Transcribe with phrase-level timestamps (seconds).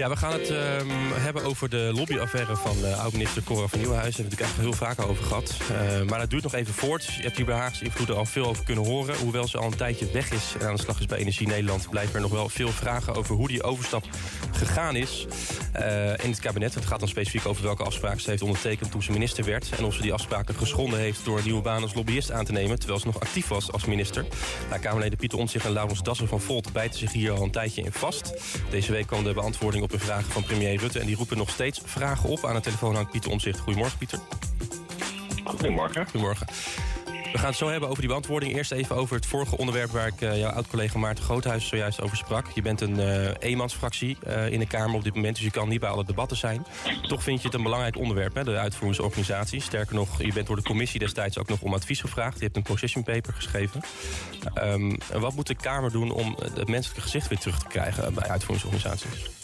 [0.00, 4.22] Ja, we gaan het ehm, hebben over de lobbyaffaire van uh, oud-minister Cora van Nieuwenhuizen.
[4.22, 5.56] Daar we het eigenlijk heel vaak over gehad.
[5.70, 7.04] Uh, maar dat duurt nog even voort.
[7.04, 9.16] Je hebt hier bij Haagse invloeden al veel over kunnen horen.
[9.16, 11.90] Hoewel ze al een tijdje weg is en aan de slag is bij Energie Nederland...
[11.90, 14.04] blijven er nog wel veel vragen over hoe die overstap
[14.52, 15.26] gegaan is
[15.80, 16.74] uh, in het kabinet.
[16.74, 19.70] Het gaat dan specifiek over welke afspraken ze heeft ondertekend toen ze minister werd...
[19.78, 22.52] en of ze die afspraken geschonden heeft door een nieuwe baan als lobbyist aan te
[22.52, 22.78] nemen...
[22.78, 24.24] terwijl ze nog actief was als minister.
[24.68, 27.82] Nou, Kamerleden Pieter Omtzigt en Laurens Dassen van Volt bijten zich hier al een tijdje
[27.82, 28.32] in vast.
[28.70, 30.98] Deze week kwam de beantwoording op vraag van premier Rutte...
[30.98, 32.44] en die roepen nog steeds vragen op.
[32.44, 33.58] Aan de telefoon hangt Pieter Omtzigt.
[33.58, 34.18] Goedemorgen, Pieter.
[35.44, 36.04] Goedemorgen.
[36.04, 36.46] Goedemorgen.
[37.32, 38.54] We gaan het zo hebben over die beantwoording.
[38.54, 42.16] Eerst even over het vorige onderwerp waar ik uh, jouw oud-collega Maarten Groothuis zojuist over
[42.16, 42.46] sprak.
[42.54, 45.68] Je bent een uh, eenmansfractie uh, in de Kamer op dit moment, dus je kan
[45.68, 46.66] niet bij alle debatten zijn.
[47.02, 49.60] Toch vind je het een belangrijk onderwerp, hè, de uitvoeringsorganisatie.
[49.60, 52.38] Sterker nog, je bent door de commissie destijds ook nog om advies gevraagd.
[52.38, 53.80] Je hebt een position paper geschreven.
[54.62, 58.28] Um, wat moet de Kamer doen om het menselijke gezicht weer terug te krijgen bij
[58.28, 59.39] uitvoeringsorganisaties?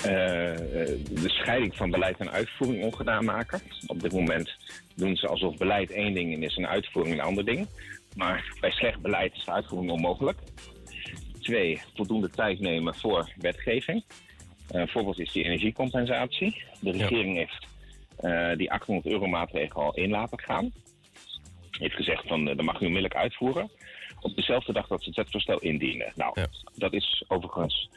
[0.00, 3.60] Uh, de scheiding van beleid en uitvoering ongedaan maken.
[3.86, 4.56] Op dit moment
[4.94, 7.68] doen ze alsof beleid één ding en is een uitvoering een ander ding.
[8.16, 10.38] Maar bij slecht beleid is de uitvoering onmogelijk.
[11.40, 14.04] Twee, voldoende tijd nemen voor wetgeving.
[14.74, 16.64] Uh, voorbeeld is die energiecompensatie.
[16.80, 17.38] De regering ja.
[17.38, 17.66] heeft
[18.20, 20.72] uh, die 800 euro maatregel al in laten gaan.
[21.70, 23.70] Heeft gezegd van dat mag u onmiddellijk uitvoeren.
[24.20, 26.12] Op dezelfde dag dat ze het wetvoorstel indienen.
[26.14, 26.46] Nou, ja.
[26.74, 27.90] dat is overigens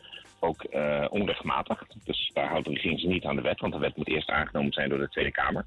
[0.75, 1.83] uh, onrechtmatig.
[2.03, 4.29] Dus daar houdt de regering zich niet aan de wet, want de wet moet eerst
[4.29, 5.65] aangenomen zijn door de Tweede Kamer.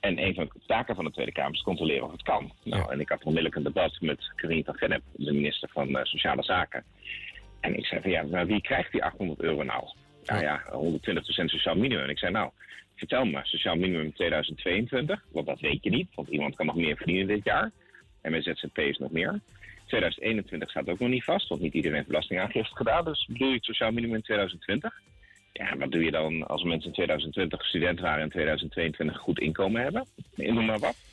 [0.00, 2.52] En een van de taken van de Tweede Kamer is controleren of het kan.
[2.64, 2.88] Nou, ja.
[2.88, 6.42] en ik had onmiddellijk een debat met Karine van Gennep, de minister van uh, Sociale
[6.42, 6.84] Zaken.
[7.60, 9.84] En ik zei van ja, maar wie krijgt die 800 euro nou?
[10.24, 12.04] Nou ja, 120% sociaal minimum.
[12.04, 12.50] En ik zei nou,
[12.94, 16.96] vertel me, sociaal minimum 2022, want dat weet je niet, want iemand kan nog meer
[16.96, 17.70] verdienen dit jaar.
[18.20, 19.40] En met ZZP's nog meer.
[19.88, 23.04] 2021 staat ook nog niet vast, want niet iedereen heeft belastingaangifte gedaan.
[23.04, 25.00] Dus bedoel je het sociaal minimum in 2020?
[25.52, 29.22] Ja, wat doe je dan als mensen in 2020 student waren en in 2022 een
[29.22, 30.06] goed inkomen hebben?
[30.34, 31.07] Noem maar wat.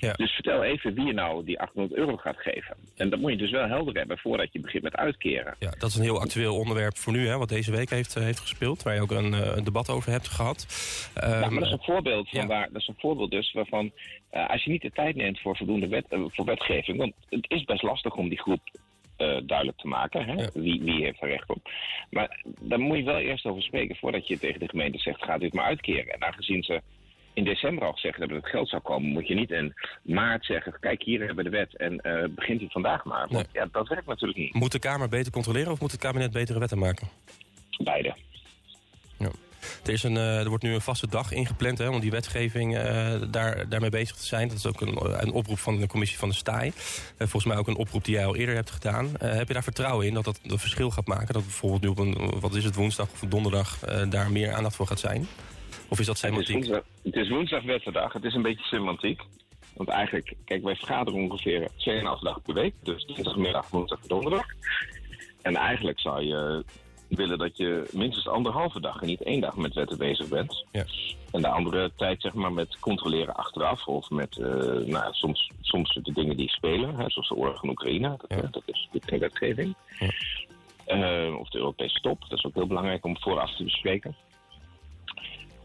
[0.00, 0.12] Ja.
[0.12, 2.76] Dus vertel even wie je nou die 800 euro gaat geven.
[2.96, 5.54] En dat moet je dus wel helder hebben voordat je begint met uitkeren.
[5.58, 8.40] Ja, dat is een heel actueel onderwerp voor nu, hè, wat deze week heeft, heeft
[8.40, 8.82] gespeeld.
[8.82, 10.66] Waar je ook een, een debat over hebt gehad.
[11.24, 12.46] Um, maar dat is een voorbeeld, van ja.
[12.46, 13.92] waar, dat is een voorbeeld dus waarvan...
[14.32, 16.98] Uh, als je niet de tijd neemt voor voldoende wet, uh, voor wetgeving...
[16.98, 18.60] want het is best lastig om die groep
[19.18, 20.24] uh, duidelijk te maken.
[20.24, 20.32] Hè?
[20.32, 20.48] Ja.
[20.54, 21.70] Wie, wie heeft er recht op?
[22.10, 25.38] Maar daar moet je wel eerst over spreken voordat je tegen de gemeente zegt: ga
[25.38, 26.12] dit maar uitkeren.
[26.12, 26.82] En aangezien ze
[27.38, 30.44] in december al gezegd hebben dat het geld zou komen, moet je niet in maart
[30.44, 33.28] zeggen: kijk, hier hebben we de wet en uh, begint u vandaag maar.
[33.28, 33.62] Want nee.
[33.62, 34.54] ja, dat werkt natuurlijk niet.
[34.54, 37.08] Moet de Kamer beter controleren of moet het kabinet betere wetten maken?
[37.84, 38.14] Beide.
[39.18, 39.30] Ja.
[39.84, 42.76] Er, is een, uh, er wordt nu een vaste dag ingepland hè, om die wetgeving
[42.76, 44.48] uh, daar, daarmee bezig te zijn.
[44.48, 46.66] Dat is ook een, een oproep van de commissie van de STAI.
[46.66, 46.72] Uh,
[47.16, 49.10] volgens mij ook een oproep die jij al eerder hebt gedaan.
[49.18, 51.34] heb je daar vertrouwen in dat dat een verschil gaat maken?
[51.34, 53.78] Dat bijvoorbeeld nu op een, wat is het, woensdag of donderdag
[54.08, 55.26] daar meer aandacht voor gaat zijn?
[55.88, 56.54] Of is dat semantiek?
[56.54, 58.12] Het is woensdag, het is woensdag wetterdag.
[58.12, 59.22] Het is een beetje semantiek.
[59.74, 61.70] Want eigenlijk, kijk, wij vergaderen ongeveer 2,5
[62.22, 62.74] dagen per week.
[62.82, 64.46] Dus dinsdagmiddag, woensdag, donderdag.
[65.42, 66.64] En eigenlijk zou je
[67.08, 70.64] willen dat je minstens anderhalve dag en niet één dag met wetten bezig bent.
[70.72, 70.84] Ja.
[71.32, 74.46] En de andere tijd zeg maar met controleren achteraf of met uh,
[74.86, 78.48] nou, soms, soms de dingen die spelen, hè, zoals de oorlog in Oekraïne, dat, ja.
[78.50, 79.74] dat is geen wetgeving.
[79.98, 80.10] Ja.
[80.86, 84.16] Uh, of de Europese top, dat is ook heel belangrijk om vooraf te bespreken.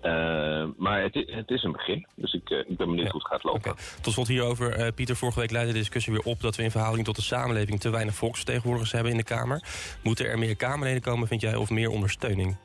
[0.03, 3.12] Uh, maar het, het, is een begin, dus ik, uh, ik ben benieuwd ja.
[3.12, 3.72] hoe het gaat lopen.
[3.72, 3.84] Okay.
[4.02, 6.41] Tot slot hierover, uh, Pieter, vorige week leidde de discussie weer op...
[6.41, 9.64] dat we in verhouding tot de samenleving te weinig volksvertegenwoordigers hebben in de Kamer.
[10.03, 12.58] Moeten er meer Kamerleden komen, vind jij, of meer ondersteuning?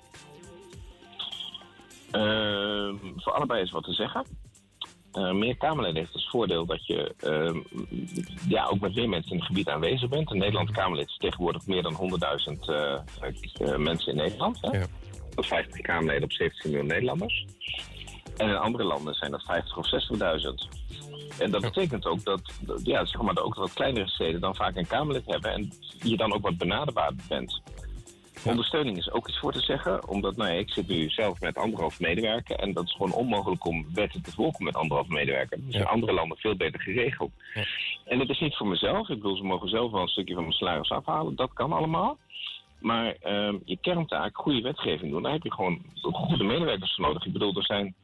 [2.11, 4.25] Ehm, voor allebei is wat te zeggen.
[5.33, 7.59] meer Kamerleden heeft het voordeel dat je ehm,
[8.49, 10.31] ja, ook met meer mensen in het gebied aanwezig bent.
[10.31, 14.59] In Nederland Kamerlid is tegenwoordig meer dan 100.000 mensen in Nederland.
[14.61, 14.79] Hè?
[14.79, 14.87] Ja.
[15.47, 17.47] 50 Kamerleden op 17 miljoen Nederlanders.
[18.37, 20.79] En in andere landen zijn dat 50 of 60.000.
[21.39, 22.41] En dat betekent ook dat,
[22.83, 25.73] ja, zeg maar, ook wat kleinere steden dan vaak een Kamerlid hebben en
[26.03, 27.63] je dan ook wat benaderbaar bent.
[28.45, 28.51] Ja.
[28.51, 31.57] Ondersteuning is ook iets voor te zeggen, omdat nou ja, ik zit nu zelf met
[31.57, 35.57] anderhalf medewerker en dat is gewoon onmogelijk om wetten te volgen met anderhalf medewerker.
[35.57, 35.81] Dat is ja.
[35.81, 37.31] in andere landen veel beter geregeld.
[38.05, 40.43] En dat is niet voor mezelf, ik bedoel, ze mogen zelf wel een stukje van
[40.43, 42.19] mijn salaris afhalen, dat kan allemaal.
[42.79, 47.27] Maar uh, je kerntaak, goede wetgeving doen, daar heb je gewoon goede medewerkers voor nodig.
[47.27, 47.95] Ik bedoel, er zijn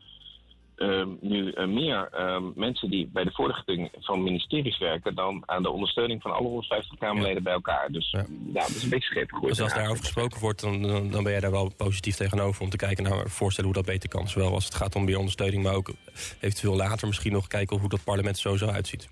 [0.77, 2.11] uh, nu uh, meer
[2.55, 6.99] mensen die bij de voorlichting van ministeries werken dan aan de ondersteuning van alle 150
[6.99, 7.43] Kamerleden ja.
[7.43, 7.89] bij elkaar.
[7.91, 8.27] Dus ja.
[8.53, 11.41] ja, dat is een beetje scheep Dus als daarover gesproken wordt, dan, dan ben jij
[11.41, 14.29] daar wel positief tegenover om te kijken naar voorstellen hoe dat beter kan.
[14.29, 15.93] Zowel als het gaat om meer ondersteuning, maar ook
[16.41, 19.09] eventueel later misschien nog kijken hoe dat parlement zo zo uitziet.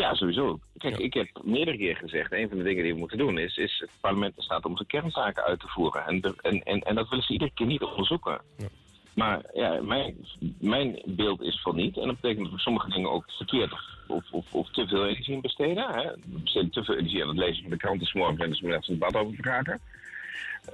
[0.00, 0.58] Ja, sowieso.
[0.78, 3.56] Kijk, ik heb meerdere keer gezegd, een van de dingen die we moeten doen is,
[3.56, 6.06] is het parlement in staat om zijn kerntaken uit te voeren.
[6.06, 8.40] En, en, en, en dat willen ze iedere keer niet onderzoeken.
[8.56, 8.68] Ja.
[9.14, 10.16] Maar ja, mijn,
[10.60, 11.96] mijn beeld is van niet.
[11.96, 13.72] En dat betekent dat we sommige dingen ook verkeerd
[14.06, 15.90] of, of, of te veel energie in besteden.
[15.92, 16.02] Hè.
[16.02, 18.60] We besteden te veel energie aan het lezen van de kranten s morgen en dus
[18.60, 19.80] net een debat over vragen.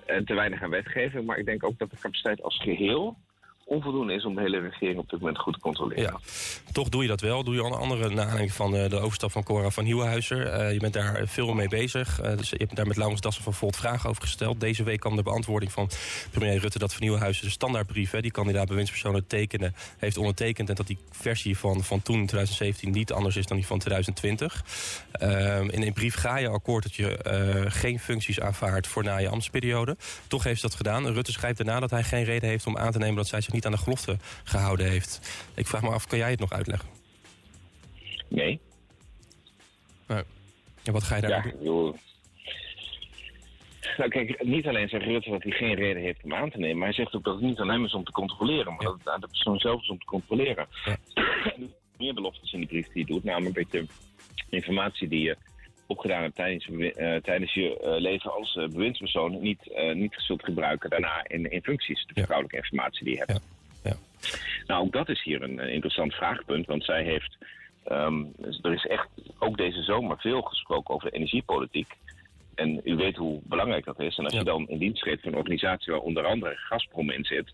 [0.06, 1.26] En te weinig aan wetgeving.
[1.26, 3.17] Maar ik denk ook dat de capaciteit als geheel
[3.68, 6.20] onvoldoende is om de hele regering op dit moment goed te controleren.
[6.72, 7.44] Toch doe je dat wel.
[7.44, 10.60] Doe je al andere na van eh, de overstap van Cora van Nieuwenhuizer.
[10.60, 12.22] Uh, je bent daar veel mee bezig.
[12.22, 14.60] Uh, dus je hebt daar met Laurens Dassen van Volt vragen over gesteld.
[14.60, 15.90] Deze week kwam de beantwoording van
[16.30, 20.69] premier Rutte dat van Nieuwenhuizer de standaardbrief, hè, die kandidaat bewindspersonen tekenen, heeft ondertekend.
[20.69, 24.64] En dat die versie van, van toen, 2017, niet anders is dan die van 2020.
[25.12, 27.19] Ehm, in een brief ga je akkoord dat je
[27.69, 29.96] geen functies aanvaardt voor na je ambtsperiode.
[30.26, 31.06] Toch heeft ze dat gedaan.
[31.06, 33.54] Rutte schrijft daarna dat hij geen reden heeft om aan te nemen dat zij zich
[33.56, 35.20] niet aan de gelofte gehouden heeft.
[35.55, 36.88] Ik vraag me af, kan jij het nog uitleggen?
[38.29, 38.61] Nee.
[40.06, 40.25] Nou,
[40.85, 41.97] en wat ga je daar ja, doen?
[43.97, 46.76] Nou kijk, niet alleen zegt Rutte dat hij geen reden heeft om aan te nemen...
[46.76, 48.75] maar hij zegt ook dat het niet aan hem is om te controleren...
[48.75, 50.67] maar dat het aan de persoon zelf is om te controleren.
[50.85, 50.97] Ja.
[51.99, 53.87] meer beloftes in die brief die je doet, namelijk je
[54.50, 55.37] informatie die je
[55.86, 60.90] opgedaan hebt tijdens, uh, tijdens je uh, leven als uh, bewindspersoon niet, niet zult gebruiken
[60.90, 63.40] daarna in, in functies, de vertrouwelijke informatie die je hebt.
[63.82, 63.90] Ja.
[63.90, 63.96] Ja.
[64.66, 67.36] Nou, ook dat is hier een, interessant vraagpunt, want zij heeft,
[67.92, 71.96] um, er is echt ook deze zomer veel gesproken over energiepolitiek.
[72.56, 74.19] En u weet hoe belangrijk dat is.
[74.19, 77.25] En als je dan in dienst treedt van een organisatie waar onder andere Gazprom in
[77.25, 77.53] zit,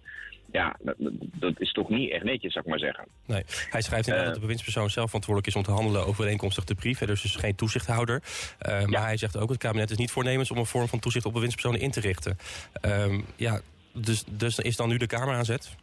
[0.53, 0.95] ja, dat,
[1.39, 3.05] dat, is toch niet echt netjes, zou ik maar zeggen.
[3.27, 6.65] Nee, hij schrijft inderdaad uh, dat de bewindspersoon zelf verantwoordelijk is om te handelen overeenkomstig
[6.65, 6.99] de brief.
[6.99, 8.23] dus dus geen toezichthouder.
[8.69, 11.27] Uh, maar hij zegt ook, het kabinet is niet voornemens om een vorm van toezicht
[11.27, 12.39] op bewindspersonen in te richten.
[12.87, 13.61] Uh, ja,
[13.93, 15.77] dus, dus is dan nu de Kamer aan zet?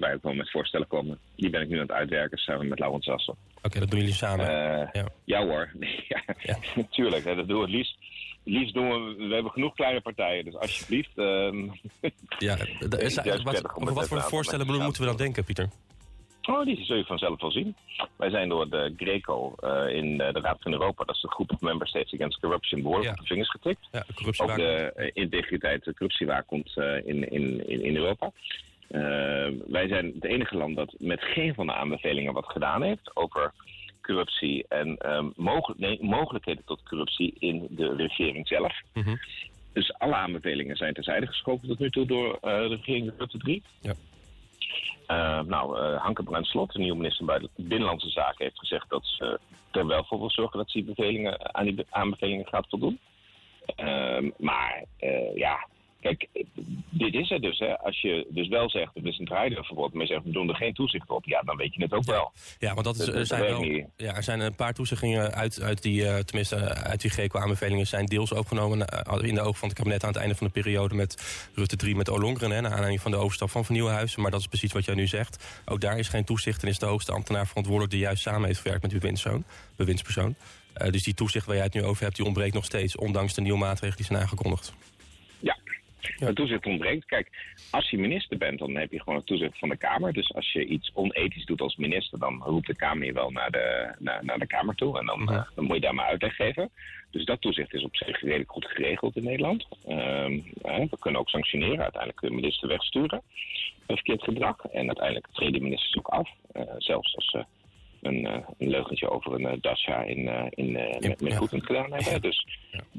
[0.00, 1.18] Ja, ja, zullen wij ook wel met voorstellen komen.
[1.36, 3.34] Die ben ik nu aan het uitwerken samen met Laurent Sassen.
[3.62, 4.46] Oké, dat doen jullie samen?
[4.92, 5.08] ja.
[5.24, 5.70] ja hoor,
[6.08, 6.58] ja, ja.
[6.82, 7.24] natuurlijk.
[7.24, 7.96] Hè, dat doen we het liefst
[8.46, 11.10] liefst doen we, we hebben genoeg kleine partijen, dus alsjeblieft.
[11.14, 11.52] Uh,
[12.38, 12.56] ja,
[12.98, 15.68] is, wat, over wat voor voorstellen moeten we dan denken, Pieter?
[16.42, 17.76] Oh, die zul je vanzelf wel zien.
[18.16, 21.52] Wij zijn door de Greco uh, in de Raad van Europa, dat is de groep
[21.52, 23.88] of Member States Against Corruption, behoorlijk op de vingers getikt.
[23.92, 28.32] Ja, de Ook de uh, integriteit, de corruptiewaakhond uh, in, in, in, Europa.
[29.66, 33.52] Wij zijn het enige land dat met geen van de aanbevelingen wat gedaan heeft over
[34.06, 35.32] corruptie en um,
[35.76, 38.80] nee, mogelijkheden tot corruptie in de regering zelf.
[38.92, 39.16] Mhm.
[39.72, 43.62] Dus alle aanbevelingen zijn terzijde geschoven tot nu toe door uh, de regering Rutte 3.
[43.80, 43.94] Ja.
[45.08, 49.40] Uh, nou, uh, Hanke Brandslot, de nieuwe minister bij Binnenlandse Zaken, heeft gezegd dat ze
[49.70, 52.98] er wel voor wil zorgen dat ze die bevelingen, aan die aanbevelingen gaat voldoen.
[53.76, 54.84] Uh, maar
[55.34, 55.66] ja,
[56.06, 56.28] Kijk,
[56.90, 57.58] dit is het dus.
[57.58, 57.78] Hè.
[57.78, 60.56] Als je dus wel zegt, het is een draaideurverbod, maar je zegt, we doen er
[60.56, 61.24] geen toezicht op.
[61.24, 62.32] Ja, dan weet je het ook wel.
[62.58, 63.64] Ja, want dat is, er, zijn wel,
[63.96, 68.06] ja, er zijn een paar toezeggingen uit, uit die, uh, tenminste uit die GECO-aanbevelingen zijn
[68.06, 70.94] deels opgenomen uh, in de ogen van het kabinet aan het einde van de periode
[70.94, 74.22] met Rutte 3 met Olongren, hè, naar aanleiding van de overstap van Vernieuwenhuizen.
[74.22, 75.62] Maar dat is precies wat jij nu zegt.
[75.64, 78.60] Ook daar is geen toezicht en is de hoogste ambtenaar verantwoordelijk die juist samen heeft
[78.60, 79.44] gewerkt met uw bewindspersoon.
[79.76, 80.34] bewindspersoon.
[80.82, 83.34] Uh, dus die toezicht waar jij het nu over hebt, die ontbreekt nog steeds, ondanks
[83.34, 84.74] de nieuwe maatregelen die zijn aangekondigd.
[86.00, 86.26] Ja.
[86.26, 87.04] Het toezicht ontbreekt.
[87.04, 87.30] Kijk,
[87.70, 90.12] als je minister bent, dan heb je gewoon het toezicht van de Kamer.
[90.12, 93.50] Dus als je iets onethisch doet als minister, dan roept de Kamer je wel naar
[93.50, 94.98] de, naar, naar de Kamer toe.
[94.98, 96.70] En dan, eh, dan moet je daar maar uitleg geven.
[97.10, 99.66] Dus dat toezicht is op zich redelijk goed geregeld in Nederland.
[99.86, 101.82] Ehm, we kunnen ook sanctioneren.
[101.82, 103.22] Uiteindelijk kun je minister wegsturen.
[103.86, 104.56] Verkeerd gedrag.
[104.64, 106.30] En uiteindelijk treden ministers ook af.
[106.56, 107.44] Uh, zelfs als ze
[108.06, 111.92] een, uh, een leugentje over een uh, Dacia in, uh, in, met, met goed gedaan
[111.92, 112.22] hebben.
[112.22, 112.46] Dus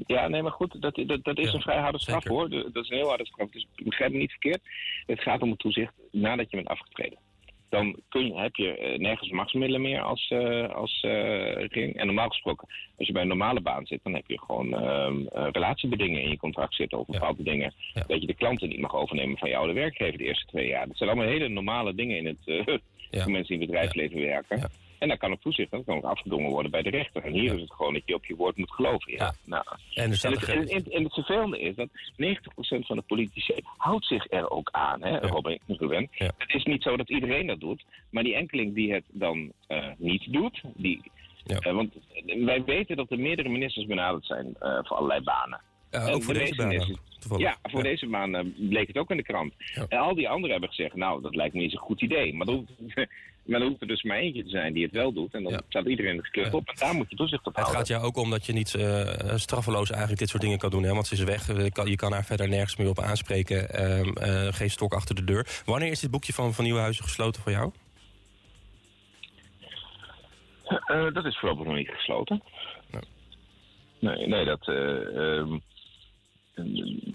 [0.06, 0.28] ja.
[0.28, 2.50] nee, maar goed, dat, dat, dat is een vrij harde straf hoor.
[2.50, 3.50] Dat is een heel harde straf.
[3.50, 4.60] Dus ik begrijp me niet verkeerd.
[5.06, 7.18] Het gaat om het toezicht nadat je bent afgetreden.
[7.68, 10.32] Dan kun je, heb je nergens machtsmiddelen meer als,
[10.72, 11.00] als
[11.54, 11.96] regering.
[11.96, 15.50] En normaal gesproken, als je bij een normale baan zit, dan heb je gewoon ehm,
[15.52, 17.72] relatiebedingen in je contract zitten over bepaalde dingen.
[18.06, 20.86] Dat je de klanten niet mag overnemen van je oude werkgever de eerste twee jaar.
[20.86, 22.38] Dat zijn allemaal hele normale dingen in het,
[23.22, 24.70] voor mensen die in het bedrijfsleven werken.
[24.98, 27.24] En dan kan het toezicht dan kan ook afgedongen worden bij de rechter.
[27.24, 29.12] En hier is het gewoon dat je op je woord moet geloven.
[29.12, 29.34] Ja.
[29.44, 29.64] Nou,
[29.94, 31.94] en, dus en, het, en, en, het vervelende is dat 90%
[32.80, 35.02] van de politici houdt zich er ook aan.
[35.02, 36.08] Hè, Robin Ruben.
[36.12, 37.84] Het is niet zo dat iedereen dat doet.
[38.10, 41.02] Maar die enkeling die het dan uh, niet doet, die,
[41.46, 41.94] uh, want
[42.44, 45.60] wij weten dat er meerdere ministers benaderd zijn uh, voor allerlei banen.
[45.90, 46.96] Ja, ook voor deze, baan.
[47.38, 49.52] Ja, voor deze baan bleek het ook in de krant.
[49.88, 52.34] En al die anderen hebben gezegd, nou, dat lijkt me eens een goed idee.
[53.48, 55.34] Maar dan hoeft er dus maar eentje te zijn die het wel doet.
[55.34, 56.68] En dan staat iedereen de gekleurd op.
[56.68, 57.76] En daar moet je toezicht op houden.
[57.76, 60.70] Het gaat jou ook om dat je niet uh, straffeloos eigenlijk dit soort dingen kan
[60.70, 60.82] doen.
[60.82, 60.94] Hè?
[60.94, 61.46] Want ze is weg.
[61.86, 63.68] Je kan haar verder nergens meer op aanspreken.
[63.80, 65.62] Uh, geen stok achter de deur.
[65.64, 67.72] Wanneer is dit boekje van, van Nieuwenhuizen gesloten voor jou?
[71.12, 72.42] Dat is voorlopig nog niet gesloten.
[74.00, 74.68] Nee, nee, dat.
[74.68, 75.56] Uh,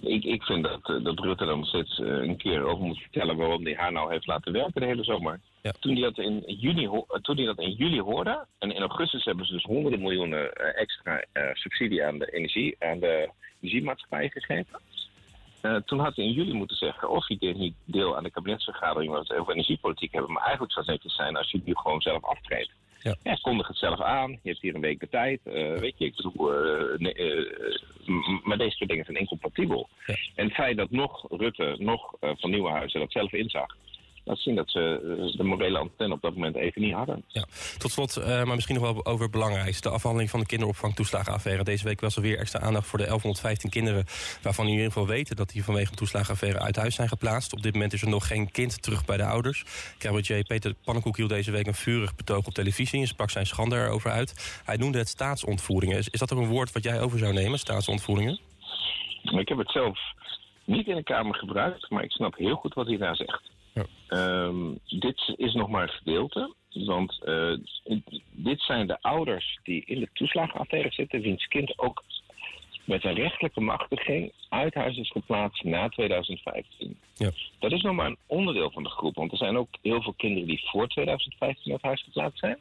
[0.01, 3.37] ik, ik vind dat, eh, dat Rutte dan steeds uh, een keer over moet vertellen
[3.37, 5.39] waarom hij haar nou heeft laten werken de hele zomer.
[5.61, 5.71] Ja.
[5.79, 6.89] Toen, hij dat in juni,
[7.21, 11.25] toen hij dat in juli hoorde, en in augustus hebben ze dus honderden miljoenen extra
[11.53, 13.29] subsidie aan de energie, aan de
[13.61, 14.79] energiemaatschappij gegeven.
[15.85, 19.11] toen had hij in juli moeten zeggen of hij dit niet deel aan de kabinetsvergadering
[19.11, 20.31] waar we het over energiepolitiek hebben.
[20.31, 22.71] Maar eigenlijk zou het netjes zijn als je die gewoon zelf aftreedt.
[23.03, 23.15] Ja.
[23.23, 24.31] ja, kondig het zelf aan.
[24.31, 25.39] Je hebt hier een week de tijd.
[25.45, 29.89] Uh, weet je, ik bedoel, uh, nee, uh, maar deze twee dingen zijn incompatibel.
[30.05, 30.15] Ja.
[30.35, 33.75] En het feit dat nog Rutte, nog Van Nieuwenhuizen dat zelf inzag
[34.23, 37.23] laat zien dat ze eh, de morele antenne op dat moment even niet hadden.
[37.27, 37.45] Ja.
[37.77, 39.87] Tot slot, uh, maar misschien nog wel over het belangrijkste.
[39.87, 41.63] De afhandeling van de kinderopvangtoeslagenaffaire.
[41.63, 44.05] Deze week was er weer extra aandacht voor de 1115 kinderen...
[44.41, 47.53] waarvan u in ieder geval weten dat die vanwege een toeslagenaffaire uit huis zijn geplaatst.
[47.53, 49.63] Op dit moment is er nog geen kind terug bij de ouders.
[49.97, 52.99] Cabaretier Peter Pannenkoek hield deze week een vurig betoog op televisie...
[52.99, 54.61] en sprak zijn schande erover uit.
[54.65, 55.97] Hij noemde het staatsontvoeringen.
[55.97, 58.39] Is, is dat ook een woord wat jij over zou nemen, staatsontvoeringen?
[59.23, 59.99] Ik heb het zelf
[60.65, 63.51] niet in de Kamer gebruikt, maar ik snap heel goed wat hij daar zegt.
[64.13, 66.53] Ehm, dit is nog maar een gedeelte.
[66.73, 67.57] Want uh,
[68.31, 72.03] dit zijn de ouders die in de toeslagenaffaire zitten, wiens kind ook
[72.83, 76.97] met een rechtelijke machtiging uit huis is geplaatst na 2015.
[77.13, 77.31] Ja.
[77.59, 80.13] Dat is nog maar een onderdeel van de groep, want er zijn ook heel veel
[80.17, 82.57] kinderen die voor 2015 uit huis geplaatst zijn.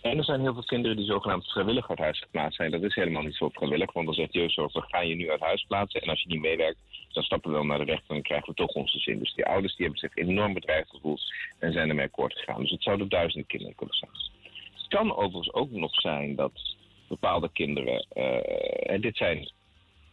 [0.00, 2.70] En er zijn heel veel kinderen die zogenaamd vrijwillig uit huis geplaatst zijn.
[2.70, 5.40] Dat is helemaal niet zo vrijwillig, want dan zegt jeugdzorg, we gaan je nu uit
[5.40, 6.02] huis plaatsen.
[6.02, 6.78] En als je niet meewerkt,
[7.18, 9.18] dan stappen we wel naar de rechter en dan krijgen we toch onze zin.
[9.18, 11.22] Dus die ouders die hebben zich enorm bedreigd gevoeld
[11.58, 12.60] en zijn ermee akkoord gegaan.
[12.60, 14.10] Dus het zouden duizenden kinderen kunnen zijn.
[14.74, 16.76] Het kan overigens ook nog zijn dat
[17.08, 19.50] bepaalde kinderen, uh, en dit zijn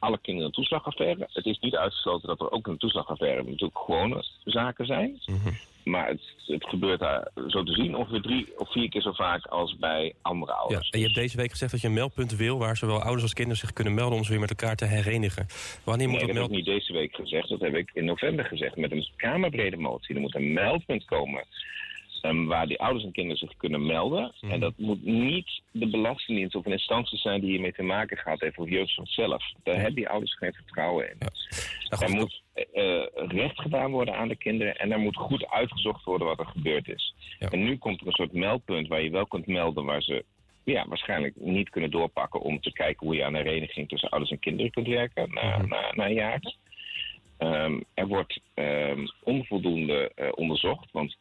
[0.06, 1.28] alle kinderen een toeslagaffaire.
[1.34, 5.20] Het is niet uitgesloten dat er ook een toeslagaffaire natuurlijk gewone zaken zijn.
[5.26, 5.54] Mhm.
[5.84, 9.46] Maar het, het, gebeurt daar zo te zien ongeveer drie of vier keer zo vaak
[9.46, 10.86] als bij andere ouders.
[10.86, 12.58] Ja, en je hebt deze week gezegd dat je een meldpunt wil...
[12.58, 15.48] waar zowel ouders als kinderen zich kunnen melden om ze weer met elkaar te herenigen.
[15.84, 17.50] Wanneer moet nee, dat, dat heb ik niet deze week gezegd.
[17.50, 20.16] Dat heb ik in november gezegd met een kamerbrede motie.
[20.16, 21.44] Er moet een meldpunt komen
[22.28, 24.34] um, waar die ouders en kinderen zich kunnen melden.
[24.42, 24.52] Mhm.
[24.52, 28.40] En dat moet niet de Belastingdienst of een instantie zijn die hiermee te maken gaat
[28.40, 29.44] heeft of jeugdzorg zelf.
[29.64, 31.16] Daar hebben die ouders geen vertrouwen in.
[31.20, 31.28] Ja.
[31.90, 32.42] Nou, er moet
[32.74, 36.46] uh, recht gedaan worden aan de kinderen en er moet goed uitgezocht worden wat er
[36.46, 37.14] gebeurd is.
[37.40, 40.26] En nu komt er een soort meldpunt waar je wel kunt melden waar ze
[40.64, 44.32] ja, waarschijnlijk niet kunnen doorpakken om te kijken hoe je aan de hereniging tussen ouders
[44.32, 46.56] en kinderen kunt werken na, mm na, na jaren.
[47.40, 51.18] Um, er wordt um, onvoldoende uh, onderzocht, want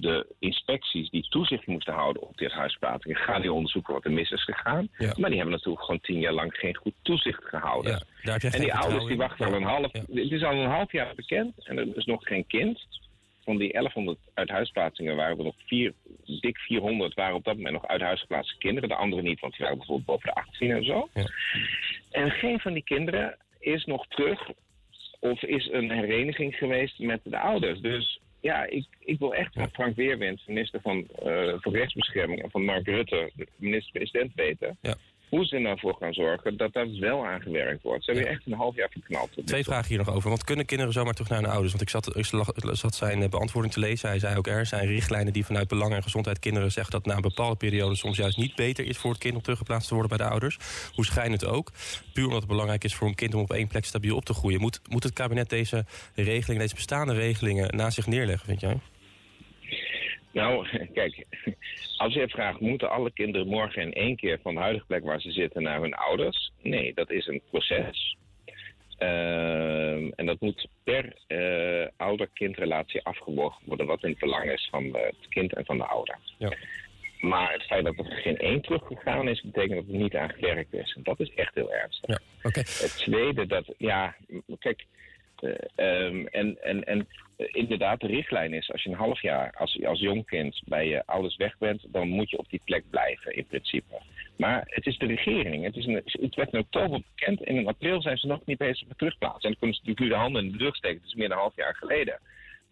[0.00, 4.30] de inspecties die toezicht moesten houden op dit huisplaatsingen gaan die onderzoeken wat er mis
[4.30, 4.88] is gegaan.
[4.98, 8.06] Maar die hebben natuurlijk gewoon tien jaar lang geen goed toezicht gehouden.
[8.22, 9.92] Ja, en die ouders die wachten al een half...
[9.92, 12.86] Het is al een half jaar bekend en er is nog geen kind.
[13.44, 15.92] Van die 1100 uithuisplaatsingen waren er nog vier,
[16.40, 18.88] dik 400 waren op dat moment nog uithuisgeplaatste kinderen.
[18.88, 21.08] De andere niet, want die waren bijvoorbeeld boven de 18 en zo.
[21.14, 21.26] Ja.
[22.10, 24.50] En geen van die kinderen is nog terug
[25.20, 27.80] of is een hereniging geweest met de ouders.
[27.80, 32.64] Dus ja, ik, ik wil echt van Frank Weerwind, minister van, uh, Rechtsbescherming, en van
[32.64, 34.78] Mark Rutte, minister-president, weten.
[34.80, 34.94] Ja.
[35.28, 38.04] Hoe ze ervoor nou gaan zorgen dat dat wel aangewerkt wordt.
[38.04, 39.30] Ze hebben echt een half jaar verknald.
[39.44, 40.28] Twee vragen hier nog over.
[40.28, 41.70] Want kunnen kinderen zomaar terug naar hun ouders?
[41.70, 42.24] Want ik zat, ik
[42.76, 44.08] zat zijn eh, beantwoording te lezen.
[44.08, 46.92] Hij zei ook er zijn richtlijnen die vanuit belang en gezondheid kinderen zeggen...
[46.92, 49.34] dat na een bepaalde periode soms juist niet beter is voor het kind...
[49.34, 50.58] om teruggeplaatst te worden bij de ouders.
[50.94, 51.72] Hoe schijnt het ook?
[52.12, 54.34] Puur omdat het belangrijk is voor een kind om op één plek stabiel op te
[54.34, 54.60] groeien.
[54.60, 57.76] Moet, moet het kabinet deze regelingen, deze bestaande regelingen...
[57.76, 58.78] naast zich neerleggen, vind jij?
[60.38, 60.66] Nou,
[60.98, 61.24] kijk,
[61.96, 65.20] als je vraagt, moeten alle kinderen morgen in één keer van de huidige plek waar
[65.20, 66.52] ze zitten naar hun ouders?
[66.62, 68.16] Nee, dat is een proces.
[68.98, 74.84] Uh, en dat moet per uh, ouder-kindrelatie afgewogen worden, wat in het belang is van
[74.84, 76.18] het kind en van de ouder.
[76.38, 76.52] Ja.
[77.20, 80.72] Maar het feit dat er geen één teruggegaan is, betekent dat er niet aan gewerkt
[80.72, 80.94] is.
[80.96, 82.08] En dat is echt heel ernstig.
[82.08, 82.62] Ja, okay.
[82.62, 84.16] Het tweede, dat, ja,
[85.88, 90.00] uh, en, en, en inderdaad, de richtlijn is, als je een half jaar als, als
[90.00, 93.46] jong kind bij je ouders weg bent, dan moet je op die plek blijven in
[93.46, 94.00] principe.
[94.36, 95.64] Maar het is de regering.
[95.64, 98.58] Het, is een, het werd in oktober bekend en in april zijn ze nog niet
[98.58, 99.42] bezig met terugplaatsen.
[99.42, 100.96] En dan kunnen ze natuurlijk nu de handen in de deur steken.
[100.96, 102.18] Het is meer dan een half jaar geleden.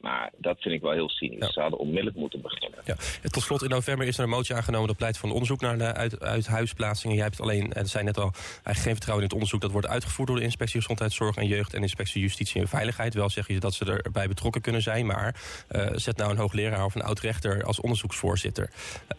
[0.06, 1.52] Maar dat vind ik wel heel cynisch.
[1.52, 2.78] Ze hadden onmiddellijk moeten beginnen.
[2.84, 2.94] Ja.
[3.22, 4.86] Tot slot, in november is er een motie aangenomen...
[4.86, 7.16] dat pleit van onderzoek naar de uit, uithuisplaatsingen.
[7.16, 9.60] Jij hebt alleen, en zei net al, eigenlijk geen vertrouwen in het onderzoek...
[9.60, 11.74] dat wordt uitgevoerd door de Inspectie Gezondheidszorg en Jeugd...
[11.74, 13.14] en Inspectie Justitie en Veiligheid.
[13.14, 15.06] Wel zeg je dat ze erbij betrokken kunnen zijn...
[15.06, 15.34] maar
[15.70, 18.70] uh, zet nou een hoogleraar of een oud-rechter als onderzoeksvoorzitter.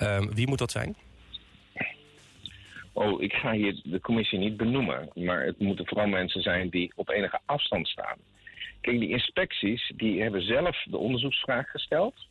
[0.01, 0.95] Uh, wie moet dat zijn?
[2.93, 5.09] Oh, ik ga hier de commissie niet benoemen.
[5.13, 8.17] Maar het moeten vooral mensen zijn die op enige afstand staan.
[8.81, 12.27] Kijk, die inspecties die hebben zelf de onderzoeksvraag gesteld.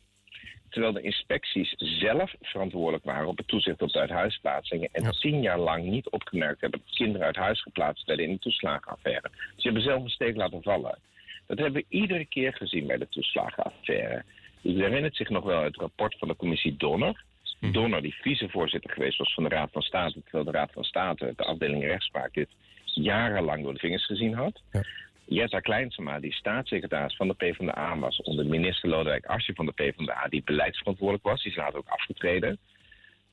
[0.69, 4.89] Terwijl de inspecties zelf verantwoordelijk waren op het toezicht op de uithuisplaatsingen.
[4.91, 8.39] En tien jaar lang niet opgemerkt hebben dat kinderen uit huis geplaatst werden in de
[8.39, 9.29] toeslagenaffaire.
[9.33, 10.99] Ze hebben zelf een steek laten vallen.
[11.47, 14.23] Dat hebben we iedere keer gezien bij de toeslagenaffaire.
[14.61, 17.23] U herinnert zich nog wel het rapport van de commissie Donner.
[17.59, 17.71] Hm.
[17.71, 21.33] Donner, die vicevoorzitter geweest was van de Raad van State, terwijl de Raad van State,
[21.35, 22.49] de afdeling rechtspraak, dit
[22.83, 24.61] jarenlang door de vingers gezien had.
[24.71, 24.83] Ja.
[25.27, 28.21] Jetta Kleinsema, die staatssecretaris van de PvdA was...
[28.21, 30.27] onder minister Lodewijk Asscher van de PvdA...
[30.29, 32.57] die beleidsverantwoordelijk was, die is later ook afgetreden.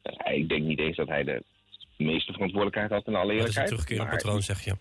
[0.04, 1.42] Uh, ik denk niet eens dat hij de
[1.96, 3.68] meeste verantwoordelijkheid had in alle eerlijkheid.
[3.68, 4.76] Dat is een terugkerend patroon, zeg je.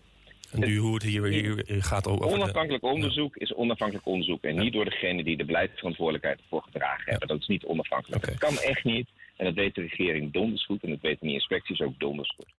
[0.52, 2.26] En nu hoe het hier, hier gaat over...
[2.26, 4.42] Onafhankelijk onderzoek is onafhankelijk onderzoek.
[4.42, 7.28] En niet door degene die de beleidsverantwoordelijkheid ervoor gedragen hebben.
[7.28, 8.26] Dat is niet onafhankelijk.
[8.26, 9.08] Dat kan echt niet.
[9.36, 10.82] En dat weet de regering donders goed.
[10.82, 12.52] En dat weten die inspecties ook donders goed.